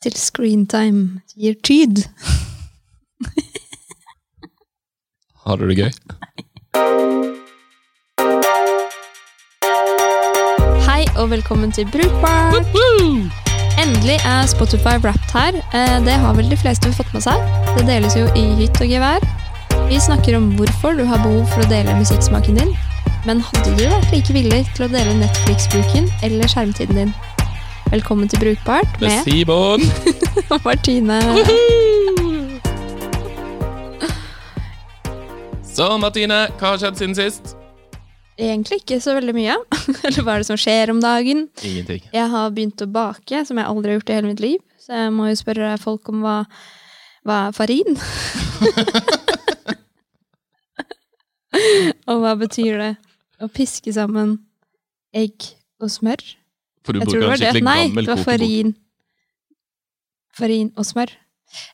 [0.00, 1.98] til screentime gir tid.
[5.44, 5.90] Har du det gøy?
[10.86, 12.64] Hei og velkommen til Brukbart!
[13.80, 15.60] Endelig er Spotify Wrapped her.
[15.76, 17.36] Eh, Det har vel de fleste fått med seg.
[17.76, 19.20] Det deles jo i hytt og gevær.
[19.88, 22.72] Vi snakker om hvorfor du har behov for å dele musikksmaken din.
[23.28, 27.12] Men hadde du vært like villig til å dele Netflix-bruken eller skjermtiden din?
[27.90, 29.82] Velkommen til Brukbart Med Simon
[30.54, 31.16] og Martine.
[35.66, 37.56] Så, Martine, hva har skjedd siden sist?
[38.38, 39.58] Egentlig ikke så veldig mye.
[40.06, 41.48] Eller hva er det som skjer om dagen?
[41.66, 42.06] Ingenting.
[42.14, 44.60] Jeg har begynt å bake, som jeg aldri har gjort i hele mitt liv.
[44.78, 46.38] Så jeg må jo spørre folk om hva,
[47.26, 47.98] hva er farin?
[52.06, 52.94] og hva betyr det
[53.42, 54.46] å piske sammen
[55.10, 56.38] egg og smør?
[56.86, 58.70] For du jeg bruker en skikkelig Nei, gammel det var farin.
[60.38, 61.12] Farin og smør.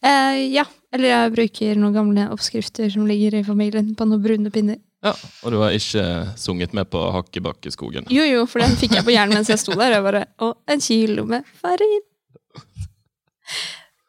[0.00, 4.52] Eh, ja, eller jeg bruker noen gamle oppskrifter som ligger i familien, på noen brune
[4.54, 4.80] pinner.
[5.04, 5.12] Ja,
[5.44, 6.02] Og du har ikke
[6.40, 8.08] sunget med på Hakkebakkeskogen?
[8.10, 9.98] Jo, jo, for den fikk jeg på hjernen mens jeg sto der.
[9.98, 12.04] Jeg bare, Og en kilo med farin.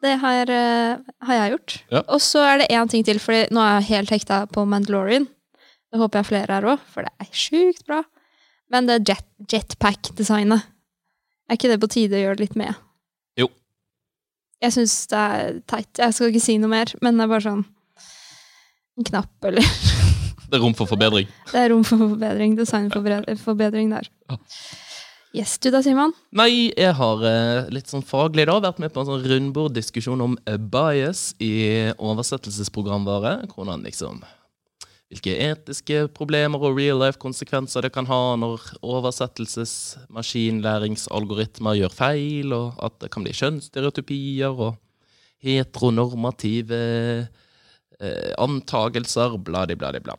[0.02, 0.96] Det har, eh,
[1.26, 1.76] har jeg gjort.
[1.90, 2.02] Ja.
[2.08, 5.26] Og så er det én ting til, for nå er jeg helt hekta på Mandalorian.
[5.92, 8.02] Det håper jeg flere er òg, for det er sjukt bra.
[8.70, 10.66] Men det jet, jetpack-designet,
[11.48, 12.76] er ikke det på tide å gjøre litt med?
[13.40, 13.48] Jo.
[14.64, 15.90] Jeg syns det er teit.
[16.00, 17.64] Jeg skal ikke si noe mer, men det er bare sånn
[18.98, 19.62] En knapp, eller
[20.48, 21.28] Det er rom for forbedring.
[21.52, 22.56] Det er rom for forbedring.
[22.58, 24.08] Designforbedring der.
[25.36, 26.14] Yes, du da, Simon?
[26.32, 30.38] Nei, jeg har eh, litt sånn faglig da vært med på en sånn rundborddiskusjon om
[30.72, 31.52] bias i
[32.00, 33.34] oversettelsesprogramvare.
[33.52, 34.22] Hvordan liksom
[35.08, 42.98] Hvilke etiske problemer og real life-konsekvenser det kan ha når oversettelsesmaskinlæringsalgoritmer gjør feil, og at
[43.02, 44.76] det kan bli kjønnsstereotypier og
[45.44, 46.80] heteronormative
[48.00, 50.14] eh, antagelser, bla-di-bla-di-bla.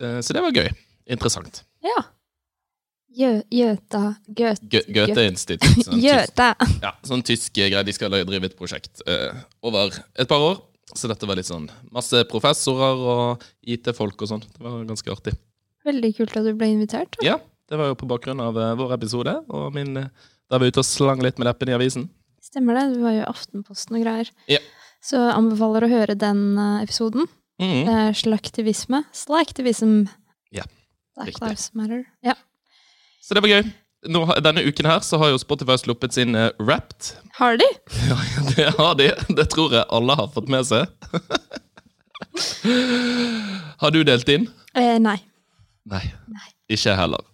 [0.00, 0.68] Eh, så det var gøy.
[1.14, 1.54] Interessant.
[1.84, 2.00] Ja.
[3.14, 4.00] Gjø, Gjøta
[4.34, 4.58] Gøt...
[4.90, 5.84] Goethe-institutt.
[5.86, 6.40] sånn tysk-
[6.84, 7.84] ja, sånn tysk greie.
[7.86, 9.30] De skal drive et prosjekt eh,
[9.62, 10.56] over et par år.
[10.92, 11.64] Så dette var litt sånn
[11.94, 14.42] masse professorer og IT-folk og sånn.
[14.44, 15.32] Det var ganske artig.
[15.84, 17.16] Veldig kult at du ble invitert.
[17.18, 17.24] da.
[17.26, 17.38] Ja,
[17.70, 20.10] det var jo på bakgrunn av eh, vår episode, og min eh,
[20.50, 22.08] Da var vi ute og slang litt med leppen i avisen.
[22.44, 22.82] Stemmer det.
[22.94, 24.28] Du var jo i Aftenposten og greier.
[24.52, 24.60] Ja.
[25.04, 27.24] Så jeg anbefaler å høre den eh, episoden.
[27.62, 27.80] Mhm.
[27.88, 29.00] Det er slaktivisme.
[29.16, 30.04] Slaktivism.
[30.54, 30.64] Ja,
[31.16, 31.46] Black riktig.
[31.48, 32.04] Lives Matter.
[32.26, 32.34] Ja.
[33.24, 33.72] Så det var gøy.
[34.04, 37.14] Nå, denne uken her så har jo Spotify sluppet sin uh, Wrapped.
[37.38, 37.68] Har de?
[38.10, 38.18] Ja,
[38.56, 39.10] det har de.
[39.36, 40.90] Det tror jeg alle har fått med seg.
[43.82, 44.48] har du delt inn?
[44.76, 45.16] Eh, nei.
[45.88, 46.04] Nei.
[46.68, 47.24] Ikke jeg heller.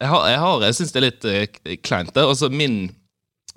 [0.00, 2.14] Jeg, har, jeg, har, jeg syns det er litt uh, kleint.
[2.14, 2.24] det.
[2.24, 2.82] Altså, min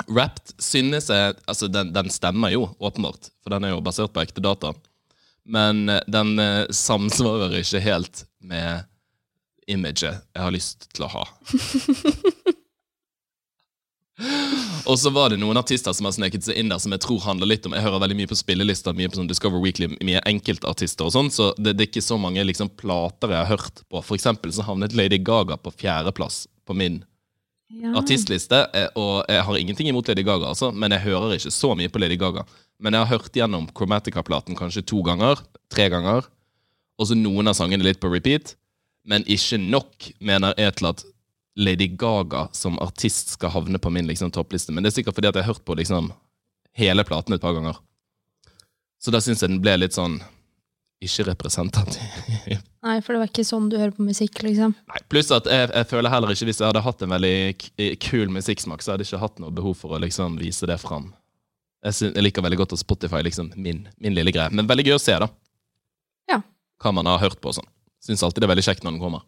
[0.10, 4.24] Wrapped synes jeg Altså, den, den stemmer jo, åpenbart, for den er jo basert på
[4.24, 4.74] ekte data.
[5.44, 8.88] Men eh, den uh, samsvarer ikke helt med
[9.68, 11.24] imaget jeg har lyst til å ha.
[14.86, 17.22] Og så var det noen artister som har sneket seg inn der, som jeg tror
[17.24, 20.22] handler litt om Jeg hører veldig mye på spillelister, mye på sånn Discover Weekly, mye
[20.30, 23.82] enkeltartister og sånn, så det, det er ikke så mange liksom, plater jeg har hørt
[23.90, 24.04] på.
[24.06, 27.02] For eksempel så havnet Lady Gaga på fjerdeplass på min
[27.74, 27.96] Ja.
[27.98, 28.60] artistliste.
[28.78, 31.90] eh, Og jeg har ingenting imot Lady Gaga, altså, men jeg hører ikke så mye
[31.90, 32.44] på Lady Gaga.
[32.80, 35.42] Men jeg har hørt gjennom Chromatica-platen kanskje to ganger,
[35.74, 36.28] tre ganger.
[37.00, 38.54] Og så noen av sangene litt på repeat.
[39.08, 41.04] Men ikke nok, mener jeg, til at
[41.60, 44.74] Lady Gaga som artist skal havne på min liksom, toppliste.
[44.74, 46.12] Men det er sikkert fordi at jeg har hørt på liksom,
[46.80, 47.78] hele platen et par ganger.
[49.04, 50.22] Så da syns jeg den ble litt sånn
[51.04, 52.00] ikke representativ.
[52.86, 54.74] Nei, for det var ikke sånn du hører på musikk, liksom.
[54.90, 58.32] Nei, Pluss at jeg, jeg føler heller ikke hvis jeg hadde hatt en veldig kul
[58.32, 61.12] musikksmak, så hadde jeg ikke hatt noe behov for å liksom vise det fram.
[61.84, 64.52] Jeg, synes, jeg liker veldig godt at Spotify liksom min, min lille greie.
[64.56, 65.28] Men veldig gøy å se, da.
[66.32, 66.40] Ja.
[66.80, 67.68] Hva man har hørt på og sånn.
[68.04, 69.24] Syns alltid det er veldig kjekt når den kommer.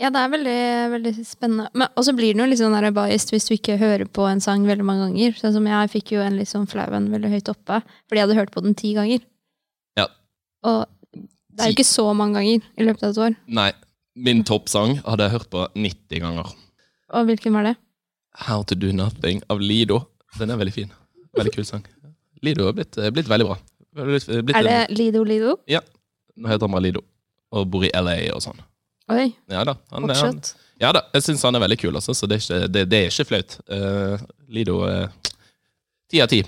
[0.00, 0.60] Ja, det er veldig,
[0.94, 1.88] veldig spennende.
[1.98, 4.62] Og så blir den jo litt sånn biased hvis du ikke hører på en sang
[4.64, 5.34] veldig mange ganger.
[5.36, 8.28] Sånn som jeg fikk jo en litt sånn flau en veldig høyt oppe, fordi jeg
[8.28, 9.26] hadde hørt på den ti ganger.
[10.00, 10.06] Ja.
[10.64, 13.36] Og det er jo ikke så mange ganger i løpet av et år.
[13.60, 13.68] Nei,
[14.16, 16.56] min toppsang hadde jeg hørt på 90 ganger.
[17.18, 17.76] Og hvilken var det?
[18.46, 20.04] How to do nothing av Lido.
[20.38, 20.92] Den er veldig fin.
[21.36, 21.84] Veldig kul sang.
[22.40, 23.60] Lido er blitt, blitt veldig bra.
[24.00, 25.58] Blitt, blitt, Er det Lido Lido?
[25.68, 25.82] Ja.
[26.40, 27.04] Nå heter han bare Lido.
[27.56, 28.60] Og bor i LA og sånn.
[29.10, 29.74] Oi, Ja da.
[29.90, 30.42] Han, han.
[30.80, 33.00] Ja da, jeg syns han er veldig kul, altså, så det er ikke, det, det
[33.00, 33.56] er ikke flaut.
[33.66, 34.78] Uh, Lido
[36.10, 36.44] ti av ti.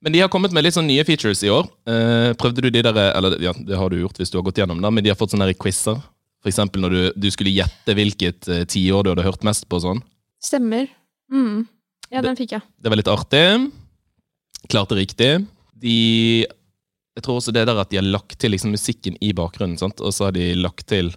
[0.00, 1.66] Men de har kommet med litt sånn nye features i år.
[1.88, 4.60] Uh, prøvde du de der, eller ja, det har du gjort hvis du har gått
[4.60, 5.98] gjennom da, men de har fått sånne quizer.
[6.46, 10.02] Eksempel når du, du skulle gjette hvilket uh, tiår du hadde hørt mest på sånn.
[10.42, 10.86] Stemmer.
[11.32, 11.64] Mm.
[12.12, 12.62] Ja, den fikk jeg.
[12.78, 13.44] Det var litt artig.
[14.70, 15.30] klarte riktig.
[15.76, 15.96] De
[17.16, 20.02] Jeg tror også det der at de har lagt til liksom musikken i bakgrunnen, sant?
[20.04, 21.14] og så har de lagt til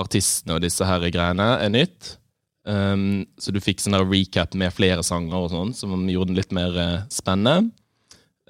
[0.00, 2.16] artistene og disse her greiene, er nytt.
[2.64, 6.54] Um, så du fikk sånn recap med flere sanger og sånn, som gjorde den litt
[6.56, 7.70] mer uh, spennende.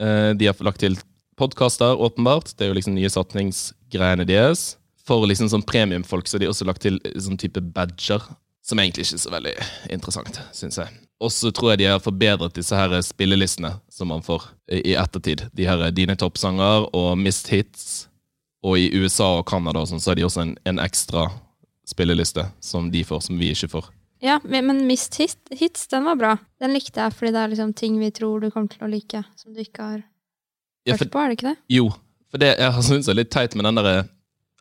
[0.00, 0.96] Uh, de har lagt til
[1.36, 2.54] podkaster, åpenbart.
[2.54, 4.78] Det er jo liksom nye satningsgreiene deres.
[5.04, 8.24] For liksom sånn premiumfolk så har de også lagt til sånn type badger,
[8.64, 9.56] som egentlig ikke er så veldig
[9.98, 11.03] interessant, syns jeg.
[11.22, 15.46] Og så tror jeg de har forbedret disse her spillelistene som man får i ettertid.
[15.54, 18.08] De her Dine toppsanger og Mist Hits.
[18.64, 21.26] Og i USA og Canada og sånn, så har de også en, en ekstra
[21.86, 23.90] spilleliste som de får, som vi ikke får.
[24.24, 26.30] Ja, men Mist Missed hit, Hits, den var bra.
[26.62, 29.20] Den likte jeg, fordi det er liksom ting vi tror du kommer til å like,
[29.36, 29.98] som du ikke har
[30.88, 31.56] Ja, hørt for, på, er det ikke det?
[31.76, 31.90] jo,
[32.32, 33.94] for det jeg synes er litt teit med den derre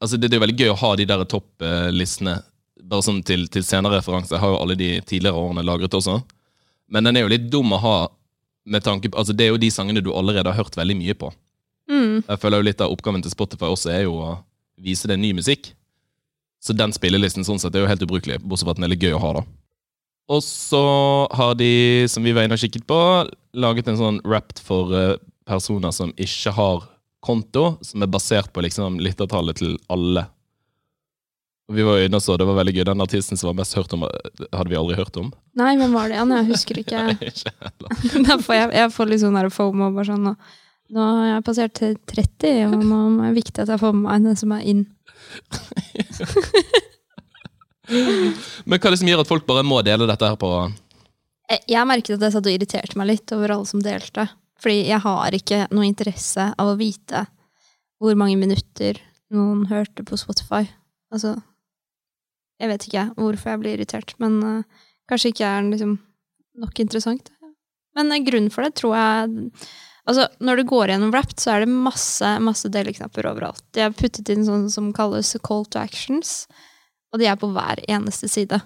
[0.04, 2.34] Altså, det, det er jo veldig gøy å ha de der topplistene
[2.84, 4.34] bare sånn til, til senere referanse.
[4.36, 6.18] Jeg har jo alle de tidligere årene lagret også.
[6.94, 7.96] Men den er jo litt dum å ha
[8.70, 11.16] med tanke på Altså, det er jo de sangene du allerede har hørt veldig mye
[11.18, 11.32] på.
[11.92, 12.22] Mm.
[12.22, 14.30] Jeg føler jo litt av oppgaven til Spotify også er jo å
[14.80, 15.74] vise deg ny musikk.
[16.64, 19.04] Så den spillelisten sånn sett er jo helt ubrukelig, bortsett fra at den er litt
[19.04, 19.44] gøy å ha, da.
[20.32, 20.84] Og så
[21.36, 23.00] har de, som vi var inne og kikket på,
[23.60, 25.18] laget en sånn rapt for eh,
[25.50, 26.86] personer som ikke har
[27.24, 30.26] konto, som er basert på liksom lyttertallet til alle.
[31.72, 32.84] Og vi var inne og så, det var veldig gøy.
[32.90, 35.30] Den artisten som var mest hørt om, eh, hadde vi aldri hørt om.
[35.60, 36.34] Nei, hvem var det igjen?
[36.36, 37.04] Jeg husker ikke.
[37.30, 37.90] Ikke heller.
[38.60, 39.88] Jeg, jeg får litt sånn der fomo.
[39.96, 40.34] Bare sånn, nå,
[40.94, 44.04] nå har jeg passert til 30, og nå er det viktig at jeg får med
[44.04, 44.84] meg den som er inn.
[48.68, 50.50] Men hva er det som gjør at folk bare må dele dette her på
[51.52, 54.28] Jeg, jeg merket at jeg satt og irriterte meg litt over alle som delte.
[54.64, 57.26] Fordi jeg har ikke noe interesse av å vite
[58.04, 59.00] hvor mange minutter
[59.34, 60.64] noen hørte på Spotify.
[61.14, 61.36] Altså
[62.64, 65.98] Jeg vet ikke hvorfor jeg blir irritert, men uh, kanskje ikke er liksom
[66.64, 67.34] nok interessant.
[67.98, 69.50] Men uh, grunnen for det tror jeg
[70.04, 73.64] Altså, når du går gjennom Wrapped, så er det masse, masse deleknapper overalt.
[73.72, 76.42] De har puttet inn sånn som kalles call to actions,
[77.16, 78.60] og de er på hver eneste side.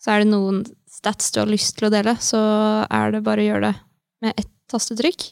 [0.00, 2.40] Så er det noen stats du har lyst til å dele, så
[2.88, 3.74] er det bare å gjøre det
[4.24, 5.26] med ett tastetrykk.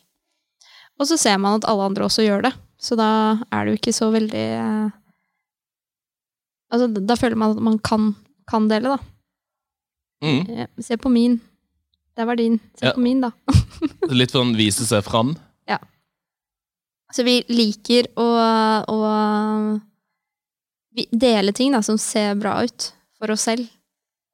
[1.01, 3.11] Og så ser man at alle andre også gjør det, så da
[3.49, 4.97] er det jo ikke så veldig eh,
[6.73, 8.11] Altså, da føler man at man kan,
[8.51, 8.99] kan dele, da.
[10.25, 10.41] mm.
[10.51, 11.41] Eh, Se på min.
[12.17, 12.59] Der var din.
[12.79, 12.93] Se Ja.
[12.93, 13.31] på min, da.
[14.11, 15.37] Litt sånn vise seg fram?
[17.09, 18.25] Så vi liker å,
[18.85, 18.97] å
[21.13, 23.65] dele ting da, som ser bra ut for oss selv.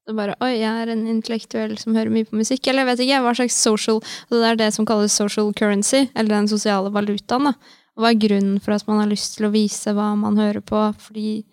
[0.05, 2.67] Så bare Oi, jeg er en intellektuell som hører mye på musikk.
[2.69, 6.09] Eller jeg vet ikke, hva slags social så Det er det som kalles social currency,
[6.15, 7.47] eller den sosiale valutaen.
[7.47, 7.55] da.
[7.95, 10.61] Og hva er grunnen for at man har lyst til å vise hva man hører
[10.67, 10.83] på?
[10.99, 11.45] Fordi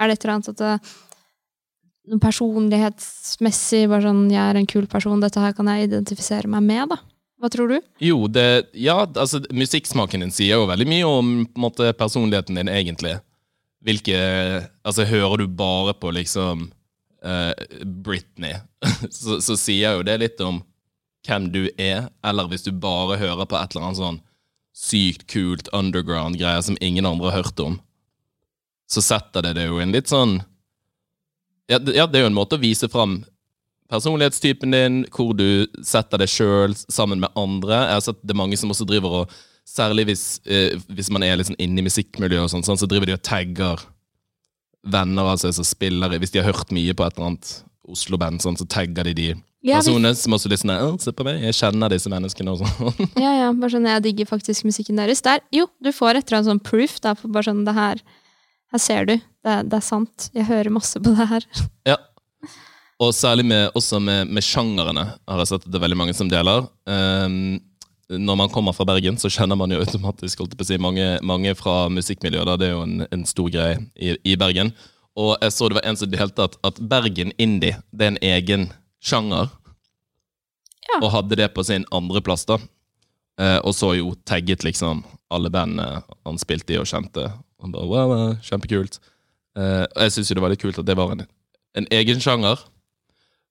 [0.00, 0.74] er det et eller annet at det,
[2.10, 6.64] noe personlighetsmessig bare sånn, Jeg er en kul person, dette her kan jeg identifisere meg
[6.66, 7.00] med, da.
[7.40, 7.78] Hva tror du?
[8.04, 13.18] Jo, det Ja, altså, musikksmaken din sier jo veldig mye om måte, personligheten din, egentlig.
[13.84, 14.18] Hvilke
[14.84, 16.68] Altså, hører du bare på liksom
[17.24, 17.52] uh,
[17.84, 18.58] Britney,
[19.20, 20.60] så, så sier jo det litt om
[21.26, 22.10] hvem du er.
[22.24, 24.20] Eller hvis du bare hører på et eller annet sånn
[24.76, 27.80] sykt kult underground-greier som ingen andre har hørt om,
[28.90, 30.40] så setter det det jo en litt sånn
[31.70, 33.20] ja, ja, det er jo en måte å vise fram
[33.90, 37.76] personlighetstypen din, hvor du setter deg sjøl sammen med andre.
[37.76, 39.38] Jeg har sett det er mange som også driver og
[39.70, 43.06] Særlig hvis, eh, hvis man er sånn inne i musikkmiljøet, og sånn, sånn, så driver
[43.06, 43.82] de og tagger
[44.82, 47.50] venner av seg som spiller Hvis de har hørt mye på et eller annet
[47.86, 49.28] Oslo-band, sånn, så tagger de de
[49.62, 53.12] Ja, personene som også litt sånn Se på meg, jeg kjenner disse menneskene og sånn.
[53.24, 55.22] ja, ja, bare sånn jeg digger faktisk musikken deres.
[55.22, 58.02] Der, jo, du får et eller annet sånn proof, da, på bare sånn det her
[58.70, 60.28] Her ser du, det, det er sant.
[60.36, 61.50] Jeg hører masse på det her.
[61.90, 61.96] Ja.
[63.00, 66.12] Og særlig med, også med, med sjangerene har jeg sett at det er veldig mange
[66.12, 66.66] som deler.
[66.84, 67.56] Um,
[68.12, 71.06] når man kommer fra Bergen, så kjenner man jo automatisk holdt på å si, mange,
[71.24, 72.48] mange fra musikkmiljøet.
[72.50, 72.58] Da.
[72.60, 74.74] Det er jo en, en stor greie i, i Bergen.
[75.16, 78.20] Og jeg så det var en som delte at, at Bergen indie det er en
[78.34, 78.68] egen
[79.00, 79.48] sjanger.
[80.90, 81.00] Ja.
[81.00, 82.58] Og hadde det på sin andreplass, da.
[83.40, 87.30] Eh, og så jo tagget liksom alle bandene han spilte i og kjente.
[87.60, 89.00] Og bare, wow, wow, kjempekult.
[89.58, 91.24] Uh, og jeg syns jo det var litt kult at det var en,
[91.76, 92.62] en egen sjanger.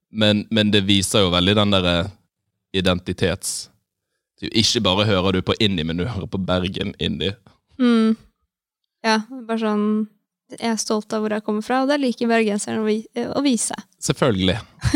[0.10, 1.98] Men, men det viser jo veldig den derre
[2.76, 3.68] identitets...
[4.40, 7.34] Ikke bare hører du på indie, men du hører på Bergen indie.
[7.76, 8.14] Mm.
[9.04, 9.90] Ja, bare sånn
[10.58, 13.76] er stolt av hvor jeg kommer fra, og det liker bergenserne å, vise.
[14.02, 14.56] Selvfølgelig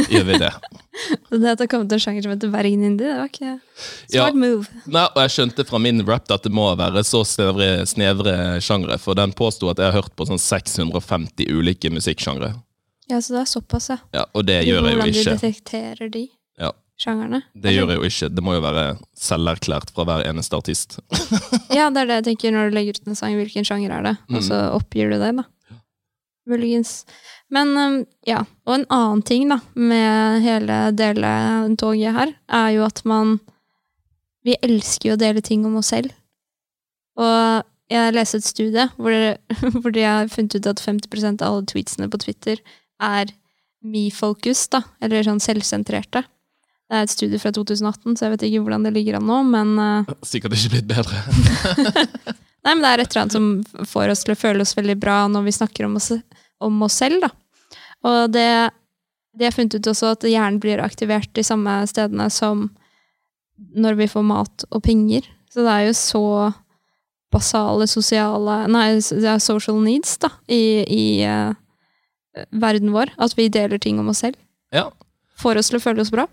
[0.10, 0.53] gjør vi det.
[1.33, 3.48] Det at det har kommet en sjanger som heter Bergen Indie, det var ikke
[4.13, 4.27] Ja.
[4.27, 4.67] smart move.
[4.86, 9.00] Nei, og jeg skjønte fra min rap at det må være så snevre, snevre sjangre,
[9.01, 12.53] for den påsto at jeg har hørt på sånn 650 ulike musikksjangre.
[13.10, 13.98] Ja, så det er såpass, ja.
[14.15, 15.01] Ja, og det gjør jeg jo ikke.
[15.01, 16.38] Hvordan du de detekterer de Ja.
[17.03, 17.41] Sjangerne.
[17.53, 18.29] Det gjør jeg jo ikke.
[18.33, 18.86] Det må jo være
[19.19, 21.00] selverklært fra hver eneste artist.
[21.74, 23.36] Ja, det er det jeg tenker når du legger ut en sang.
[23.39, 24.13] Hvilken sjanger er det?
[24.31, 25.45] Og så oppgir du det, da.
[26.50, 27.03] Muligens.
[27.53, 28.43] Men um, ja.
[28.67, 33.39] Og en annen ting da, med hele deletoget her, er jo at man
[34.43, 36.12] Vi elsker jo å dele ting om oss selv.
[37.15, 39.13] Og jeg leste et studie hvor,
[39.79, 42.60] hvor de har funnet ut at 50% av alle tweetsene på Twitter
[43.03, 43.31] er
[43.83, 44.83] me-focus, da.
[45.03, 46.24] Eller sånn selvsentrerte.
[46.92, 49.40] Det er et studie fra 2018, så jeg vet ikke hvordan det ligger an nå,
[49.50, 51.24] men uh, Sikkert ikke blitt bedre.
[52.63, 54.96] Nei, men det er et eller annet som får oss til å føle oss veldig
[55.00, 56.12] bra når vi snakker om oss,
[56.63, 57.32] om oss selv, da.
[58.04, 58.48] Og det
[59.34, 62.68] De har funnet ut også at hjernen blir aktivert de samme stedene som
[63.58, 65.25] når vi får mat og penger.
[65.50, 66.25] Så det er jo så
[67.34, 71.56] basale sosiale Nei, det er social needs, da, i, i uh,
[72.52, 73.16] verden vår.
[73.18, 74.38] At vi deler ting om oss selv.
[74.74, 74.92] Ja.
[75.42, 76.28] Får oss til å føle oss bra.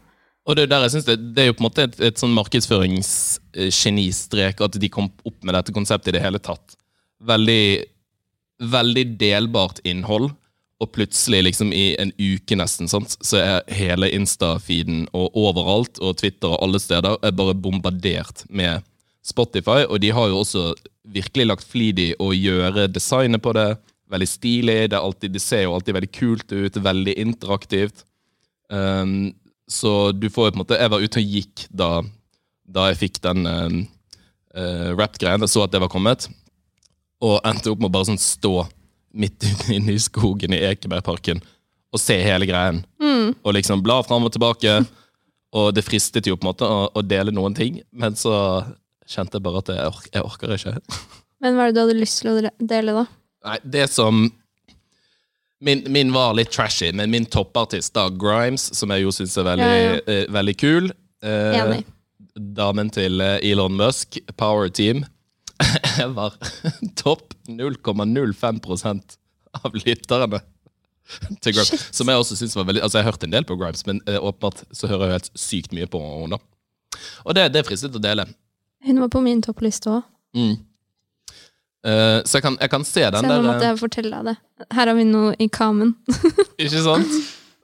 [0.49, 2.18] Og det, er der jeg synes det, det er jo på en måte et, et
[2.20, 6.66] sånn markedsføringsgenistrek at de kom opp med dette konseptet i det hele tatt.
[7.28, 7.66] Veldig,
[8.73, 10.28] veldig delbart innhold,
[10.80, 16.16] og plutselig, liksom i en uke nesten, sant, så er hele Insta-feeden og overalt, og
[16.23, 18.80] Twitter og alle steder, er bare bombardert med
[19.20, 20.73] Spotify, og de har jo også
[21.12, 23.76] virkelig lagt flid i å gjøre designet på det.
[24.11, 24.78] Veldig stilig.
[24.90, 28.04] Det, alltid, det ser jo alltid veldig kult ut, veldig interaktivt.
[28.73, 29.35] Um,
[29.70, 31.90] så du får jo på en måte Jeg var ute og gikk da,
[32.66, 33.78] da jeg fikk den uh,
[34.58, 35.46] uh, rap-greien.
[35.46, 36.26] Jeg så at det var kommet,
[37.22, 38.54] og endte opp med å bare sånn stå
[39.14, 39.46] midt
[39.76, 41.42] inne i skogen i Ekebergparken
[41.90, 42.82] og se hele greien.
[43.02, 43.34] Mm.
[43.42, 44.80] Og liksom bla fram og tilbake.
[45.50, 48.30] Og det fristet jo på en måte å, å dele noen ting, men så
[49.10, 50.74] kjente jeg bare at jeg, ork, jeg orker ikke.
[51.42, 53.02] Men hva er det du hadde lyst til å dele, da?
[53.48, 54.28] Nei, det som
[55.61, 59.45] Min, min, var litt trashy, men min toppartist, da, Grimes, som jeg jo syns er
[59.45, 59.99] veldig, Ja, ja.
[60.09, 61.83] eh, veldig kul eh, Enig.
[62.57, 65.02] Damen til eh, Elon Musk, Power Team,
[66.17, 66.38] var
[66.97, 69.17] topp 0,05%
[69.61, 70.40] av lytterne.
[71.43, 71.88] Til Grimes, Shit.
[71.99, 73.99] som jeg også synes var veldig Altså, jeg har hørt en del på Grimes, men
[74.07, 76.38] eh, åpenbart så hører jeg helt sykt mye på henne.
[77.26, 78.29] Og det, det fristet å dele.
[78.87, 80.52] Hun var på min toppliste òg, Mm.
[81.80, 84.18] Eh, så jeg kan, jeg kan se så den nå der måtte eh, jeg fortelle
[84.18, 84.66] deg det.
[84.76, 85.94] Her har vi noe i kamen.
[86.60, 87.14] Ikke sant?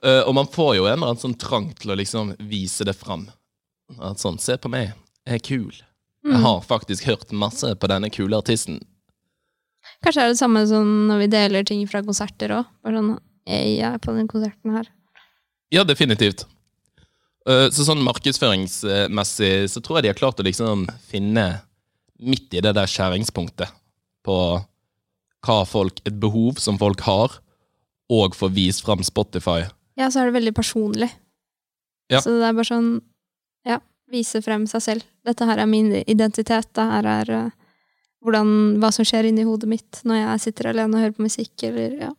[0.05, 2.95] Uh, og man får jo en eller annen sånn trang til å liksom vise det
[2.97, 3.27] fram.
[3.97, 4.91] At sånn, se på meg,
[5.25, 5.79] jeg er kul.
[6.25, 6.33] Mm.
[6.33, 8.81] Jeg har faktisk hørt masse på denne kule artisten.
[10.05, 12.69] Kanskje er det samme som når vi deler ting fra konserter òg.
[12.85, 13.15] Bare sånn
[13.47, 14.89] Jeg er på den konserten her.
[15.73, 16.43] Ja, definitivt.
[17.47, 21.45] Så sånn markedsføringsmessig så tror jeg de har klart å liksom finne
[22.19, 23.71] midt i det der skjæringspunktet
[24.27, 24.37] på
[25.47, 27.39] hva folk, et behov som folk har,
[28.11, 29.65] og få vist fram Spotify.
[29.99, 31.09] Ja, så er det veldig personlig.
[32.11, 32.21] Ja.
[32.23, 32.91] Så det er bare sånn
[33.67, 35.07] Ja, vise frem seg selv.
[35.27, 36.69] Dette her er min identitet.
[36.77, 37.49] Det her er eh,
[38.23, 41.51] hvordan, hva som skjer inni hodet mitt når jeg sitter alene og hører på musikk,
[41.67, 42.13] eller ja.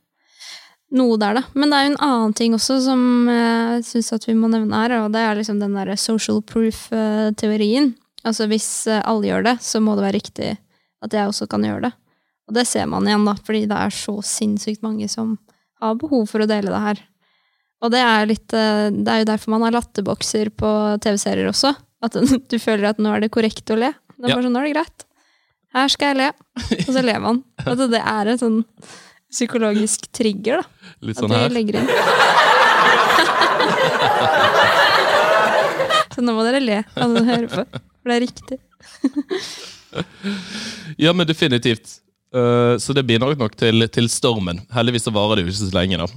[0.98, 1.42] Noe der, da.
[1.52, 4.76] Men det er jo en annen ting også som jeg syns at vi må nevne
[4.76, 7.90] her, og det er liksom den derre social proof-teorien.
[8.28, 10.54] Altså hvis eh, alle gjør det, så må det være riktig
[11.04, 11.92] at jeg også kan gjøre det.
[12.48, 15.36] Og det ser man igjen, da, fordi det er så sinnssykt mange som
[15.82, 16.98] har behov for å dele det her.
[17.84, 20.70] Og det er, litt, eh, det er jo derfor man har latterbokser på
[21.04, 21.74] TV-serier også.
[22.02, 22.16] At
[22.50, 23.92] du føler at nå er det korrekt å le.
[24.16, 24.34] Det er Ja.
[24.38, 25.04] bare sånn, nå er det greit.
[25.76, 26.28] Her skal jeg le.
[26.88, 27.42] Og så ler man.
[27.68, 28.58] At det er en sånn
[29.30, 30.92] psykologisk trigger, da.
[31.04, 31.52] Litt At sånn de her.
[31.52, 31.90] legger inn.
[36.18, 37.62] Så nå må dere le, alle som hører på.
[38.00, 38.58] For det er riktig.
[40.96, 42.00] Ja, men definitivt.
[42.34, 44.60] Uh, så det bidrar nok til, til stormen.
[44.74, 46.08] Heldigvis så varer det jo ikke så lenge, da.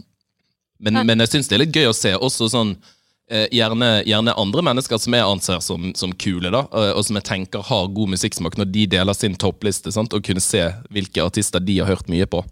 [0.82, 4.36] Men, men jeg syns det er litt gøy å se også sånn uh, gjerne, gjerne
[4.42, 7.94] andre mennesker som jeg anser som, som kule, da, uh, og som jeg tenker har
[7.96, 11.92] god musikksmak, når de deler sin toppliste, sant, og kunne se hvilke artister de har
[11.92, 12.44] hørt mye på.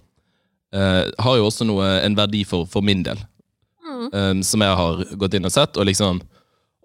[0.70, 3.18] Har jo også noe, en verdi for, for min del,
[4.14, 6.22] eh, som jeg har gått inn og sett, og liksom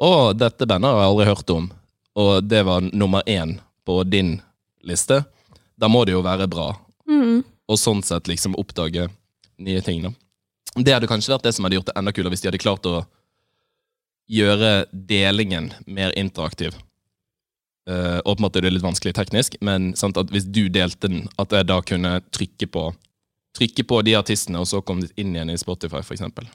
[0.00, 1.66] Å, dette bandet har jeg aldri hørt om,
[2.18, 4.38] og det var nummer én på din
[4.84, 5.22] liste.
[5.76, 6.72] Da må det jo være bra.
[7.08, 7.42] Mm.
[7.68, 9.08] Og sånn sett liksom oppdage
[9.58, 10.02] nye ting.
[10.02, 10.12] da.
[10.76, 12.86] Det hadde kanskje vært det som hadde gjort det enda kulere, hvis de hadde klart
[12.90, 13.04] å
[14.30, 16.74] gjøre delingen mer interaktiv.
[17.84, 21.52] Uh, en måte er det litt vanskelig teknisk, men sant, hvis du delte den, at
[21.52, 22.90] jeg da kunne trykke på
[23.54, 26.48] Trykke på de artistene, og så kom de inn igjen i Spotify, for eksempel.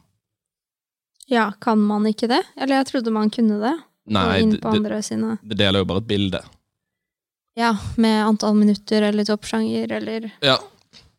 [1.32, 2.42] Ja, kan man ikke det?
[2.60, 3.76] Eller jeg trodde man kunne det.
[4.12, 6.42] Nei, det, på det, det deler jo bare et bilde.
[7.60, 10.56] Ja, med antall minutter eller toppsjanger eller Ja,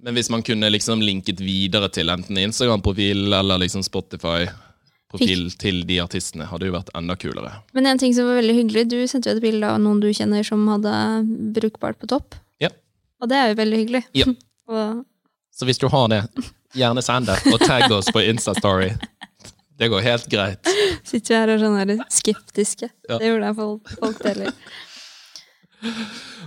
[0.00, 4.46] men hvis man kunne liksom linket videre til enten Instagram-profil eller liksom Spotify
[5.10, 6.46] profil til de artistene.
[6.48, 7.52] Hadde jo vært enda kulere.
[7.76, 10.08] Men en ting som var veldig hyggelig, du sendte jo et bilde av noen du
[10.14, 10.94] kjenner som hadde
[11.56, 12.38] brukbart på topp.
[12.62, 12.70] Ja.
[13.20, 14.04] Og det er jo veldig hyggelig.
[14.16, 14.30] Ja.
[14.70, 15.02] og
[15.52, 16.22] Så hvis du har det,
[16.78, 18.92] gjerne send det, og tagg oss på Instastory.
[19.80, 20.68] Det går helt greit.
[21.08, 22.90] sitter vi her og sånn er skeptiske.
[23.08, 23.18] Ja.
[23.18, 24.54] Det gjorde jeg folk, folk deler.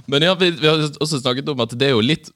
[0.05, 2.27] Men ja, vi, vi har også snakket om at det er jo litt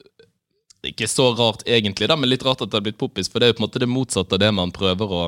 [0.88, 3.48] Ikke så rart egentlig, da, men litt rart at det har blitt poppis, for det
[3.48, 5.22] er jo på en måte det motsatte av det man prøver å,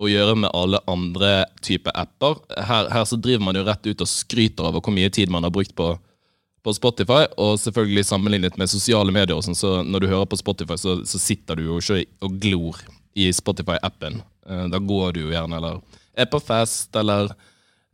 [0.00, 1.32] å gjøre med alle andre
[1.66, 2.38] typer apper.
[2.56, 5.44] Her, her så driver man jo rett ut og skryter av hvor mye tid man
[5.44, 5.90] har brukt på,
[6.64, 10.78] på Spotify, og selvfølgelig sammenlignet med sosiale medier, sånn, så når du hører på Spotify,
[10.80, 12.80] så, så sitter du jo ikke og glor
[13.18, 14.22] i Spotify-appen.
[14.48, 15.82] Eh, Da går du jo gjerne, eller
[16.16, 17.34] er på fest, eller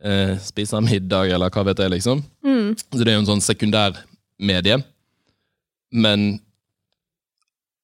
[0.03, 2.23] eh, spiser middag, eller hva vet jeg, liksom.
[2.77, 3.97] Så det er jo en sånn sekundær
[4.41, 4.77] medie.
[5.91, 6.39] Men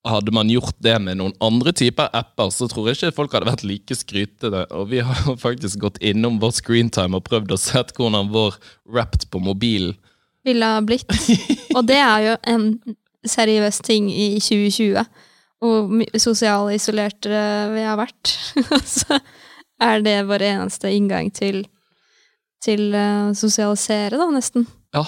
[0.08, 3.50] hadde man gjort det med noen andre typer apper, så tror jeg ikke folk hadde
[3.50, 4.62] vært like skrytede.
[4.72, 8.56] Og vi har faktisk gått innom vår screentime og prøvd å sett hvordan vår
[8.88, 9.98] Wrapped på mobilen
[10.48, 11.12] Ville ha blitt.
[11.76, 12.68] Og det er jo en
[13.28, 15.04] seriøs ting i 2020.
[15.60, 17.42] Hvor my- sosialisolerte
[17.74, 18.32] vi har vært.
[18.88, 19.18] Så
[19.84, 21.66] er det vår eneste inngang til,
[22.64, 24.66] til å sosialisere, da, nesten.
[24.96, 25.04] Ja.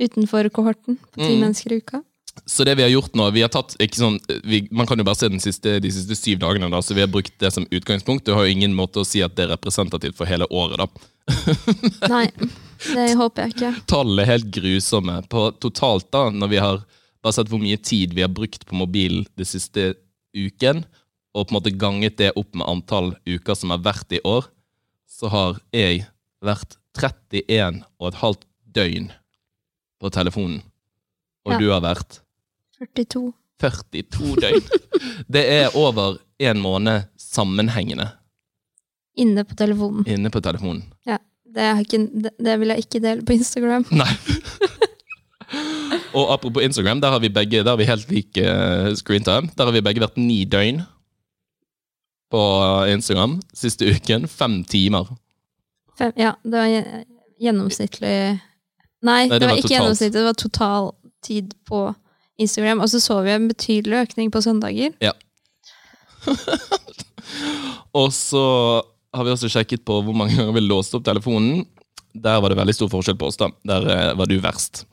[0.00, 1.40] Utenfor kohorten på ti Mm.
[1.44, 2.02] mennesker i uka.
[2.46, 5.04] Så det vi har gjort nå vi har tatt, ikke sånn, vi, Man kan jo
[5.04, 7.66] bare se den siste, de siste syv dagene, da, så vi har brukt det som
[7.66, 8.24] utgangspunkt.
[8.24, 10.78] Du har jo ingen måte å si at det er representativt for hele året.
[10.78, 10.86] da.
[12.08, 12.30] Nei,
[12.94, 13.72] det håper jeg ikke.
[13.90, 15.18] Tallene er helt grusomme.
[15.28, 16.80] På totalt, da, når vi har
[17.22, 19.94] bare sett hvor mye tid vi har brukt på mobilen den siste
[20.34, 20.84] uken,
[21.34, 24.46] og på en måte ganget det opp med antall uker som har vært i år,
[25.10, 26.06] så har jeg
[26.44, 28.44] vært 31 og et halvt
[28.74, 29.10] døgn
[30.00, 30.62] på telefonen.
[31.46, 31.58] Og Ja.
[31.58, 32.20] du har vært
[32.78, 33.32] 42.
[33.60, 34.62] 42 døgn.
[35.34, 38.10] Det er over en måned sammenhengende
[39.20, 40.04] Inne på telefonen.
[40.08, 40.84] inne på telefonen.
[41.06, 43.84] Ja, det, ikke, det, det vil jeg ikke dele på Instagram.
[43.92, 44.08] Nei.
[46.14, 49.50] Og apropos Instagram, der har vi begge Der har vi helt lik eh, screentime.
[49.58, 50.80] Der har vi begge vært ni døgn
[52.30, 52.40] på
[52.92, 54.28] Instagram siste uken.
[54.30, 55.10] Fem timer.
[56.00, 56.70] Fem, ja, det var
[57.40, 58.14] gjennomsnittlig
[59.04, 60.90] Nei, det, det var, var ikke gjennomsnittlig, det var total
[61.24, 61.86] tid på
[62.40, 62.82] Instagram.
[62.84, 64.92] Og så så vi en betydelig økning på søndager.
[65.00, 65.14] Ja.
[68.00, 68.44] Og så
[69.16, 71.64] har vi også sjekket på hvor mange ganger vi låste opp telefonen.
[72.12, 73.40] Der var det veldig stor forskjell på oss.
[73.40, 73.50] da.
[73.66, 74.84] Der eh, var du verst.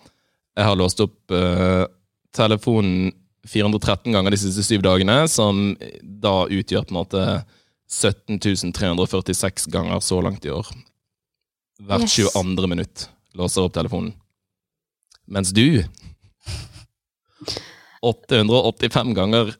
[0.58, 1.86] Jeg har låst opp uh,
[2.34, 3.12] telefonen
[3.48, 7.26] 413 ganger de siste syv dagene, som da utgjør på en måte
[7.88, 8.40] 17
[8.74, 10.68] 346 ganger så langt i år.
[11.78, 12.16] Hvert Yes.
[12.34, 12.68] 22.
[12.68, 14.14] minutt låser opp telefonen.
[15.28, 15.84] Mens du
[18.02, 19.56] 885 ganger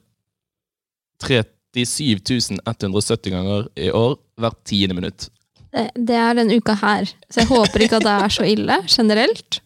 [1.22, 5.28] 37 170 ganger i år hvert tiende minutt.
[5.68, 7.10] Det, det er denne uka her.
[7.28, 9.60] Så jeg håper ikke at det er så ille generelt.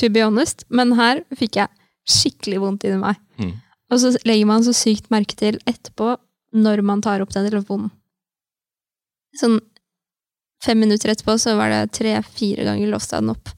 [0.00, 0.64] To be honest.
[0.68, 1.70] Men her fikk jeg
[2.10, 3.20] skikkelig vondt inni meg.
[3.38, 3.54] Mm.
[3.92, 6.16] Og så legger man så sykt merke til etterpå
[6.54, 7.92] når man tar opp den telefonen.
[9.38, 9.60] Sånn
[10.64, 13.52] fem minutter etterpå så var det tre-fire ganger låste jeg den opp.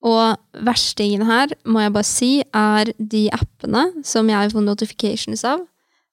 [0.00, 5.66] Og verstingen her, må jeg bare si, er de appene som jeg får notifications av.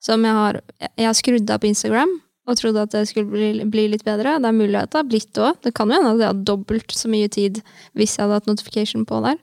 [0.04, 2.12] Som jeg har, jeg har skrudd av på Instagram
[2.48, 4.38] og trodde at det skulle bli, bli litt bedre.
[4.40, 5.60] Det er mulig at det har blitt det òg.
[5.66, 7.60] Det kan jo hende at jeg har dobbelt så mye tid
[7.98, 9.40] hvis jeg hadde hatt notification på der.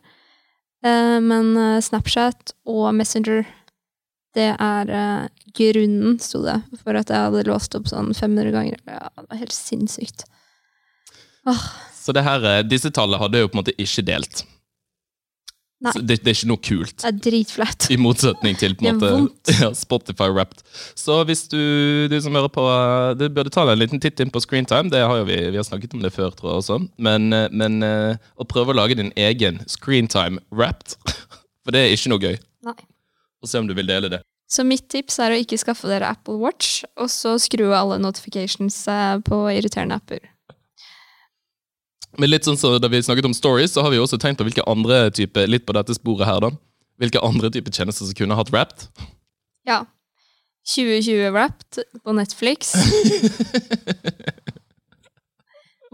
[0.84, 3.44] Eh, Men eh, Snapchat og Messenger,
[4.36, 8.80] det er eh, grunnen, sto det, for at jeg hadde låst opp sånn 500 ganger.
[8.88, 10.24] Ja, det var helt sinnssykt.
[12.04, 14.44] Så det her, eh, disse tallene hadde jeg jo på en måte ikke delt.
[15.84, 16.94] Det, det er ikke noe kult.
[17.02, 17.86] Det er dritflaut.
[17.92, 20.62] I motsetning til på en måte ja, Spotify Wrapped.
[20.96, 21.60] Så hvis du,
[22.08, 24.88] du som hører på, eh, du burde ta en liten titt inn på Screentime.
[24.92, 26.78] Det har jo vi, vi har snakket om det før, tror jeg også.
[27.04, 30.96] Men, eh, men å prøve å lage din egen Screentime Wrapped,
[31.64, 32.38] for det er ikke noe gøy.
[32.64, 32.78] Nei.
[33.44, 34.22] Og se om du vil dele det.
[34.48, 38.00] Så mitt tips er å ikke skaffe dere Apple Watch, og så skru av alle
[38.00, 38.84] notifications
[39.26, 40.20] på irriterende apper.
[42.18, 44.46] Men litt sånn så da vi snakket om stories, så har vi også tenkt på
[44.46, 46.52] hvilke andre type, litt på dette sporet her da,
[47.02, 48.86] hvilke andre type tjenester som kunne hatt Wrapped.
[49.66, 49.82] Ja.
[50.70, 52.74] 2020 Wrapped på Netflix.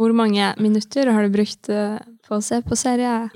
[0.00, 3.28] Hvor mange minutter har du brukt eh, på å se på serie?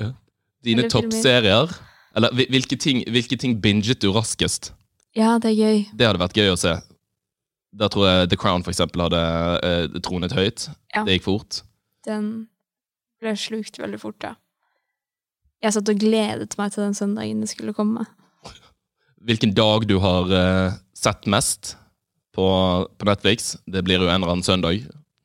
[0.65, 1.73] Dine toppserier.
[2.15, 4.71] Eller hvilke ting, hvilke ting binget du raskest?
[5.19, 5.83] Ja, det er gøy.
[5.93, 6.77] Det hadde vært gøy å se.
[7.75, 9.21] Da tror jeg The Crown for eksempel hadde
[9.67, 10.69] eh, tronet høyt.
[10.95, 11.03] Ja.
[11.03, 11.61] Det gikk fort.
[12.07, 12.47] Den
[13.25, 14.35] ble slukt veldig fort, ja.
[15.65, 18.05] Jeg satt og gledet meg til den søndagen det skulle komme.
[19.25, 21.75] Hvilken dag du har uh, sett mest
[22.37, 22.45] på,
[23.01, 23.55] på Netflix.
[23.65, 24.83] Det blir jo en eller annen søndag.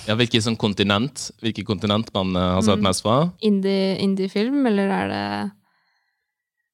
[0.07, 2.85] Ja, Hvilket sånn kontinent Hvilket kontinent man uh, har sett Mm.
[2.87, 3.17] mest fra?
[3.43, 5.23] Indie- Indie-film, eller er det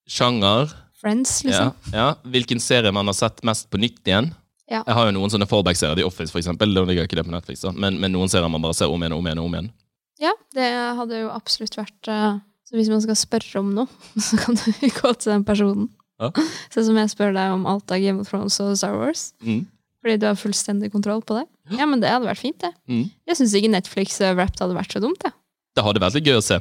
[0.08, 0.70] Sjanger.
[1.02, 1.72] Friends, liksom?
[1.94, 2.12] ja.
[2.24, 4.30] Hvilken serie man har sett mest på nytt igjen?
[4.70, 4.84] Ja.
[4.88, 5.98] Jeg har jo noen sånne fallback-serier.
[6.00, 6.72] The Office, for eksempel.
[6.74, 7.72] Da ligger ikke det på Netflix, da.
[7.74, 9.42] Men, men noen serier man bare ser om igjen og om igjen.
[9.42, 9.72] og om igjen.
[10.21, 13.88] Ja, det hadde jo absolutt vært eh, Så hvis man skal spørre om noe,
[14.28, 14.67] så kan du
[15.01, 15.89] gå til den personen.
[16.21, 16.32] Ja.
[16.73, 19.30] Sånn som jeg spør deg om alt av Game of Thrones og Star Wars.
[19.43, 19.65] Mm.
[20.06, 21.47] Fordi du har fullstendig kontroll på det.
[21.73, 22.71] Ja, men det hadde vært fint, det.
[22.86, 23.08] Mm.
[23.25, 25.32] Jeg syns ikke Netflix uh, Wrapped hadde vært så dumt, det.
[25.75, 26.60] Det hadde vært litt gøy å se.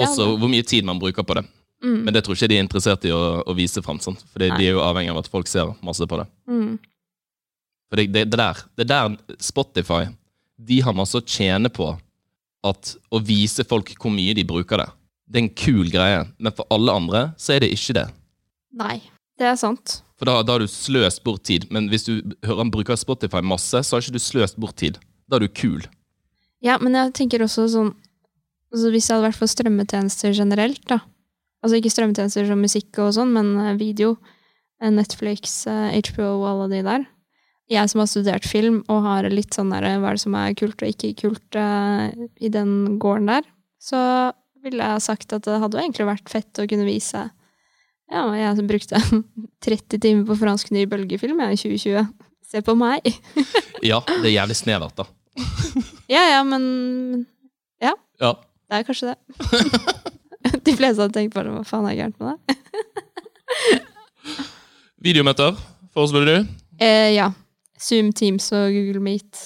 [0.00, 1.44] Også hvor mye tid man bruker på det.
[1.84, 1.98] Mm.
[2.06, 4.00] Men det tror ikke de er interessert i å, å vise fram.
[4.02, 4.24] Sant?
[4.32, 6.26] For de er jo avhengig av at folk ser masse på det.
[6.48, 6.78] Mm.
[7.90, 10.06] For det, det, det, der, det der Spotify
[10.56, 11.90] De har masse å tjene på
[12.64, 14.88] at, å vise folk hvor mye de bruker det.
[15.28, 18.06] Det er en kul greie, men for alle andre så er det ikke det.
[18.76, 18.98] Nei,
[19.40, 20.00] det er sant.
[20.18, 21.66] For da, da har du sløst bort tid.
[21.74, 22.12] Men hvis du
[22.44, 25.00] hører han bruker Spotify masse, så har ikke du sløst bort tid.
[25.28, 25.84] Da er du kul.
[26.64, 27.92] Ja, men jeg tenker også sånn
[28.74, 30.96] altså Hvis jeg hadde vært for strømmetjenester generelt, da.
[31.62, 34.16] Altså ikke strømmetjenester som musikk og sånn, men eh, video.
[34.82, 37.04] eh, Netflix, eh, HBO og alle de der.
[37.72, 40.56] Jeg som har studert film og har litt sånn der, hva er det som er
[40.58, 43.46] kult og ikke kult uh, i den gården der,
[43.80, 44.00] så
[44.64, 47.22] ville jeg sagt at det hadde jo egentlig vært fett å kunne vise
[48.12, 49.00] Ja, jeg brukte
[49.64, 52.08] 30 timer på fransk ny bølgefilm jeg, i 2020.
[52.52, 53.04] Se på meg!
[53.84, 55.04] Ja, det er jævlig snevert, da.
[56.14, 57.26] Ja ja, men
[57.82, 57.96] Ja.
[58.64, 59.18] Det er kanskje det.
[60.64, 62.60] De fleste hadde tenkt bare hva faen er gærent med deg?
[65.04, 65.56] Videomøter,
[65.92, 66.36] foreslår du?
[66.80, 67.28] Eh, ja.
[67.84, 69.40] Zoom, Teams og Google Meet,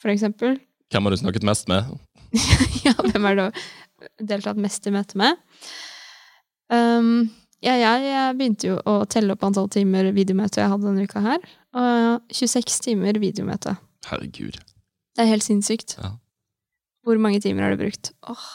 [0.00, 0.58] for eksempel.
[0.90, 1.88] Hvem har du snakket mest med?
[2.86, 5.38] ja, hvem det du deltatt mest i møte med?
[6.70, 7.30] Um,
[7.64, 11.22] ja, jeg, jeg begynte jo å telle opp antall timer videomøte jeg hadde denne uka
[11.24, 11.44] her.
[11.76, 13.76] Og 26 timer videomøte.
[14.08, 14.58] Herregud.
[15.16, 15.96] Det er helt sinnssykt.
[16.00, 16.14] Ja.
[17.06, 18.12] Hvor mange timer har du brukt?
[18.28, 18.48] Åh,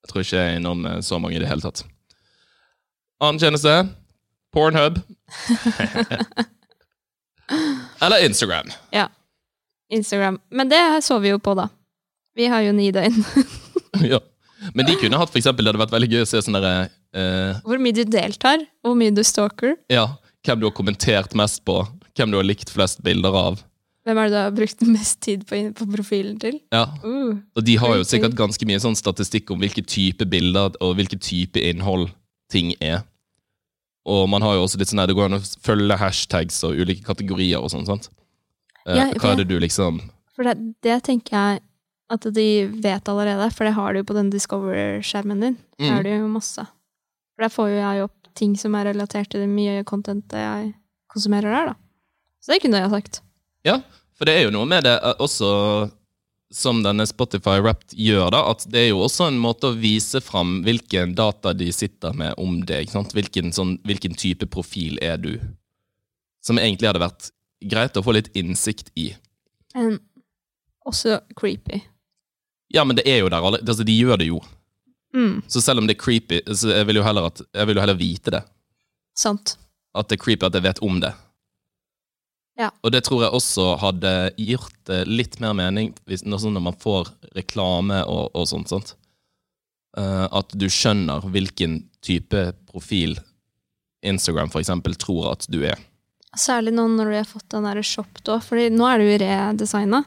[0.00, 1.84] Jeg tror ikke jeg er innom eh, så mange i det hele tatt.
[3.20, 3.74] Annen tjeneste?
[4.54, 4.96] Pornhub.
[8.00, 8.70] Eller Instagram.
[8.94, 9.08] Ja.
[9.92, 10.38] Instagram.
[10.50, 11.68] Men det så vi jo på, da.
[12.36, 13.24] Vi har jo ni døgn.
[14.12, 14.20] ja.
[14.76, 16.90] Men de kunne hatt for eksempel, det hadde vært veldig gøy å se sånn derre
[17.16, 19.74] eh, Hvor mye du deltar, hvor mye du stalker.
[19.92, 20.06] Ja,
[20.46, 21.80] hvem du har kommentert mest på.
[22.16, 23.60] Hvem du har likt flest bilder av.
[24.06, 26.60] Hvem er det du har brukt mest tid på, på profilen til?
[26.72, 30.76] Ja, Uh, Og de har jo sikkert ganske mye sånn statistikk om hvilke type bilder
[30.80, 32.08] og hvilke type innhold
[32.52, 33.02] ting er.
[34.10, 37.04] Og man har jo også litt sånn det går an å følge hashtags og ulike
[37.06, 38.08] kategorier og sånn, sant?
[38.86, 40.00] Eh, Ja, hva er det- du liksom
[40.34, 41.60] for det, det tenker jeg
[42.10, 45.56] at de vet allerede, for det har du jo på den Discover-skjermen din.
[45.78, 45.98] Der Mm.
[45.98, 46.64] er du jo masse.
[47.36, 50.74] For der får jo jeg opp ting som er relatert til det mye contentet jeg
[51.14, 51.74] konsumerer der, da.
[52.40, 53.20] Så det kunne jeg sagt.
[53.64, 53.80] Ja,
[54.14, 55.92] for det er jo noe med det eh, også
[56.50, 60.18] som denne Spotify Wrapped gjør, da, at det er jo også en måte å vise
[60.24, 62.90] fram hvilken data de sitter med om deg.
[63.14, 65.36] Hvilken, sånn, hvilken type profil er du?
[66.42, 67.30] Som egentlig hadde vært
[67.70, 69.12] greit å få litt innsikt i.
[69.76, 70.00] Um,
[70.88, 71.84] også creepy.
[72.74, 74.40] Ja, men det er jo der alle, altså De gjør det jo.
[75.14, 77.78] Mm, Så selv om det er creepy, så jeg vil jo heller, at, jeg vil
[77.78, 78.42] jo heller vite det.
[79.18, 79.56] sant.
[79.94, 81.10] At det er creepy at jeg vet om det.
[82.60, 82.70] Ja.
[82.84, 87.08] Og det tror jeg også hadde gjort litt mer mening hvis, når, sånn man får
[87.36, 88.72] reklame og, og sånt.
[88.72, 88.94] sånt.
[89.96, 93.16] Uh, at du skjønner hvilken type profil
[94.06, 95.80] Instagram for eksempel tror at du er.
[96.38, 100.04] Særlig nå når du har fått den der shop da, fordi nå er du redesigna.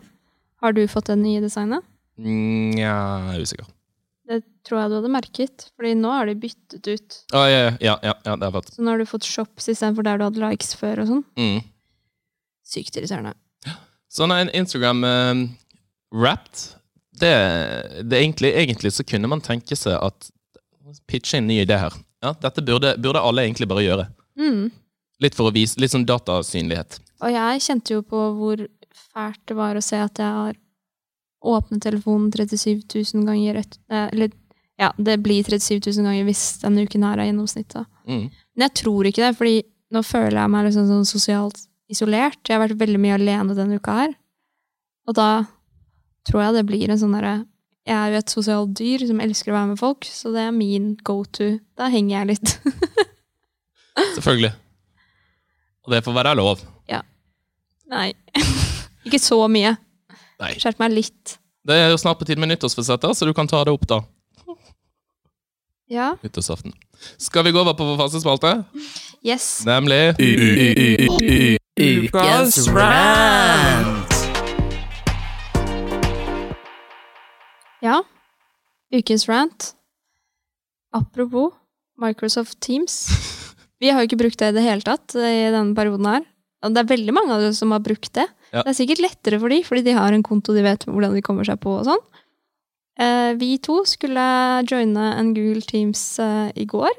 [0.64, 1.84] Har du fått den nye designet?
[2.24, 2.94] Nja,
[3.34, 3.72] jeg er usikker.
[4.30, 7.18] Det tror jeg du hadde merket, fordi nå har de byttet ut.
[7.36, 10.08] Ah, ja, ja, ja, ja, det har vært Så nå har du fått shops istedenfor
[10.08, 11.26] der du hadde likes før og sånn.
[11.36, 11.60] mm.
[12.68, 13.36] Sykt irriterende.
[14.14, 15.44] Så nei, Instagram uh,
[16.14, 16.76] wrapped.
[17.20, 17.34] Det,
[18.04, 20.30] det egentlig, egentlig så kunne man tenke seg at
[21.08, 21.94] Pitche en ny idé her.
[22.24, 24.06] Ja, Dette burde, burde alle egentlig bare gjøre.
[24.40, 24.68] Mm.
[25.24, 27.00] Litt for å vise litt sånn datasynlighet.
[27.24, 28.64] Og jeg kjente jo på hvor
[29.14, 30.60] fælt det var å se at jeg har
[31.44, 34.32] åpnet telefonen 37 000 ganger et, eh, Eller
[34.80, 37.90] ja, det blir 37 000 ganger hvis denne uken her er gjennomsnittet.
[38.08, 38.26] Mm.
[38.32, 39.58] Men jeg tror ikke det, fordi
[39.94, 41.60] nå føler jeg meg liksom sånn sosialt
[41.94, 42.42] isolert.
[42.48, 44.18] Jeg har vært veldig mye alene denne uka her.
[45.08, 45.30] Og da
[46.28, 47.42] tror jeg det blir en sånn derre
[47.84, 50.54] Jeg er jo et sosialt dyr som elsker å være med folk, så det er
[50.56, 51.58] min go to.
[51.76, 52.54] Da henger jeg litt.
[54.16, 54.54] Selvfølgelig.
[55.84, 56.64] Og det får være lov.
[57.94, 58.14] Nei.
[59.06, 59.76] ikke så mye.
[60.42, 60.54] Nei.
[60.62, 61.38] Skjerp meg litt.
[61.64, 64.02] Det er jo snart på tide med nyttårsforsetter, så du kan ta det opp da.
[65.92, 66.14] Ja.
[66.24, 66.74] Nyttårsaften.
[67.22, 68.56] Skal vi gå over på vår faste spalte?
[69.24, 69.62] Yes.
[69.68, 70.16] Nemlig
[71.74, 74.12] Ukens rant!
[77.82, 77.96] Ja,
[78.94, 79.72] ukens rant.
[80.94, 81.56] Apropos
[81.98, 83.08] Microsoft Teams.
[83.82, 86.30] Vi har jo ikke brukt det i det hele tatt i denne perioden her.
[86.62, 88.28] Og det er veldig mange av dere som har brukt det.
[88.54, 88.62] Ja.
[88.62, 91.26] Det er sikkert lettere for dem, fordi de har en konto de vet hvordan de
[91.26, 92.06] kommer seg på og sånn.
[93.02, 94.30] Eh, vi to skulle
[94.70, 96.94] joine en Google Teams eh, i går,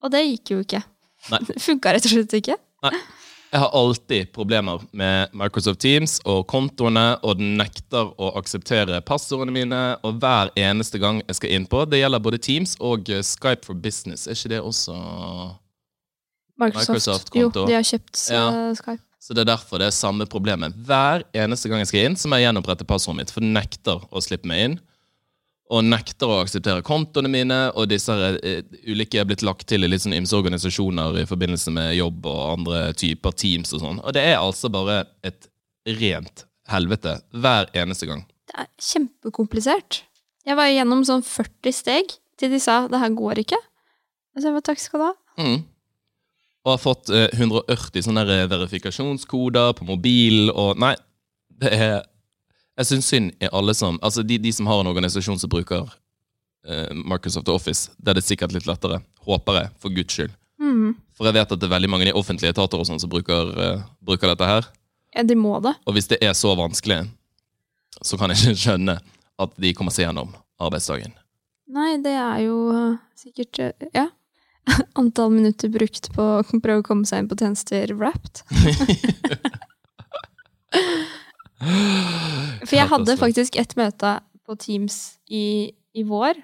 [0.00, 0.80] og det gikk jo ikke.
[1.28, 1.44] Nei.
[1.52, 2.56] Det funka rett og slett ikke.
[3.50, 9.50] Jeg har alltid problemer med Microsoft Teams og kontoene, og den nekter å akseptere passordene
[9.56, 9.80] mine.
[10.06, 13.74] Og hver eneste gang jeg skal inn på Det gjelder både Teams og Skype for
[13.74, 14.28] Business.
[14.30, 14.94] Er ikke det også
[16.60, 17.64] Microsoft, Microsoft-konto.
[17.64, 18.44] Jo, de har kjøpt Ja.
[18.68, 19.02] eh, Skype.
[19.20, 20.72] Så det er derfor det er samme problemet.
[20.86, 24.00] Hver eneste gang jeg skal inn, så må jeg gjenopprette passordet mitt, for den nekter
[24.10, 24.78] å slippe meg inn.
[25.70, 29.86] Og nekter å akseptere kontoene mine, og disse er, eh, ulike er blitt lagt til
[29.86, 34.00] i litt sånn ymse organisasjoner i forbindelse med jobb og andre typer teams og sånn.
[34.02, 35.46] Og det er altså bare et
[35.86, 38.24] rent helvete hver eneste gang.
[38.50, 40.02] Det er kjempekomplisert.
[40.46, 43.58] Jeg var igjennom sånn 40 steg til de sa det her går ikke.
[44.34, 45.14] Og så jeg bare takk skal du ha.
[45.38, 45.60] Mm.
[46.60, 50.94] Og har fått eh, 180 sånne verifikasjonskoder på mobil og Nei,
[51.60, 51.94] det er
[52.80, 55.84] Jeg syns synd i alle som Altså, de, de som har en organisasjon som bruker
[55.84, 59.02] uh, Microsoft Office, det er det sikkert litt lettere.
[59.26, 60.32] Håper jeg, for guds skyld.
[60.60, 60.94] Mm.
[61.16, 63.52] For jeg vet at det er veldig mange i offentlige etater og sånn som bruker,
[63.52, 64.70] uh, bruker dette her.
[65.12, 65.74] Ja, de må det.
[65.84, 67.02] Og hvis det er så vanskelig,
[68.00, 68.96] så kan jeg ikke skjønne
[69.40, 71.12] at de kommer seg gjennom arbeidsdagen.
[71.70, 73.60] Nei, det er jo eh, sikkert
[73.94, 74.08] Ja.
[75.00, 78.44] Antall minutter brukt på å prøve å komme seg inn på tjenester wrapped.
[81.60, 84.16] For jeg hadde faktisk et møte
[84.48, 84.96] på Teams
[85.28, 86.40] i, i vår,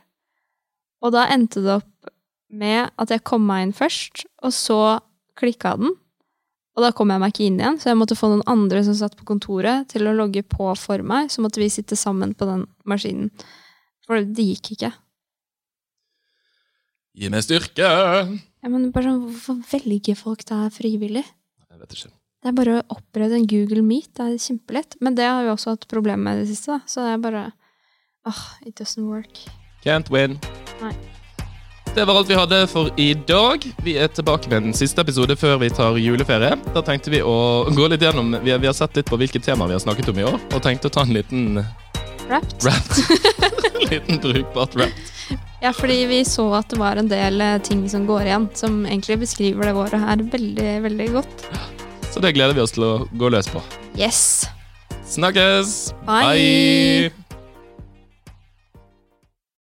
[1.04, 2.10] og da endte det opp
[2.52, 4.80] med at jeg kom meg inn først, og så
[5.38, 5.94] klikka den.
[6.76, 8.96] Og da kom jeg meg ikke inn igjen, så jeg måtte få noen andre som
[8.98, 11.30] satt på kontoret, til å logge på for meg.
[11.32, 13.30] Så måtte vi sitte sammen på den maskinen.
[14.04, 14.92] For det gikk ikke.
[17.16, 17.88] Gi meg styrke!
[17.88, 21.24] Ja, men bare sånn, Hvorfor velger folk det her frivillig?
[21.24, 22.12] Jeg vet ikke.
[22.46, 24.12] Det er bare å opprette en Google Meet.
[24.14, 24.94] Det er kjempelett.
[25.02, 26.76] Men det har vi også hatt problemer med i det siste.
[26.76, 26.86] Da.
[26.86, 27.40] Så det er bare
[28.22, 29.40] ah, It doesn't work.
[29.82, 30.36] Can't win.
[30.78, 30.92] Nei.
[31.96, 33.66] Det var alt vi hadde for i dag.
[33.82, 36.54] Vi er tilbake med den siste episode før vi tar juleferie.
[36.70, 39.42] Da tenkte vi å gå litt gjennom Vi har, vi har sett litt på hvilke
[39.42, 41.64] temaer vi har snakket om i år, og tenkte å ta en liten
[42.28, 42.62] Wrapped.
[42.62, 43.02] wrapped.
[43.90, 45.38] liten brukbart wrapped.
[45.64, 48.84] Ja, fordi vi så at det var en del eh, ting som går igjen, som
[48.86, 51.50] egentlig beskriver det året her veldig, veldig godt.
[52.16, 53.60] Så det gleder vi oss til å gå løs på.
[53.92, 54.46] Yes!
[55.04, 55.92] Snakkes!
[56.08, 56.24] Bye.
[56.24, 57.25] Bye.